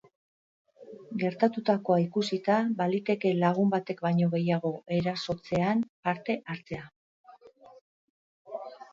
Gertatutakoa 1.23 1.97
ikusita, 2.03 2.55
baliteke 2.79 3.33
lagun 3.43 3.69
batek 3.73 4.01
baino 4.05 4.29
gehiago 4.31 4.71
erasoetan 4.95 5.83
parte 6.09 6.37
hartzea. 6.55 6.87